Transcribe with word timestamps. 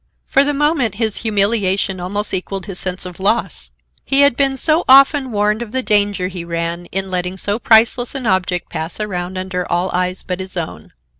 For 0.25 0.43
the 0.43 0.51
moment 0.55 0.95
his 0.95 1.17
humiliation 1.17 1.99
almost 1.99 2.33
equaled 2.33 2.65
his 2.65 2.79
sense 2.79 3.05
of 3.05 3.19
loss; 3.19 3.69
he 4.03 4.21
had 4.21 4.35
been 4.35 4.57
so 4.57 4.83
often 4.89 5.31
warned 5.31 5.61
of 5.61 5.73
the 5.73 5.83
danger 5.83 6.27
he 6.27 6.43
ran 6.43 6.87
in 6.87 7.11
letting 7.11 7.37
so 7.37 7.59
priceless 7.59 8.15
an 8.15 8.25
object 8.25 8.71
pass 8.71 8.99
around 8.99 9.37
under 9.37 9.63
all 9.71 9.91
eyes 9.91 10.23
but 10.23 10.39
his 10.39 10.57
own. 10.57 10.93